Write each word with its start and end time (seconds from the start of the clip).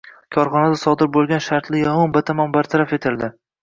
Korxonada 0.37 0.79
sodir 0.85 1.11
bo‘lgan 1.19 1.45
shartli 1.51 1.85
yong‘in 1.87 2.19
batamom 2.19 2.61
bartaraf 2.61 3.01
etildi 3.03 3.37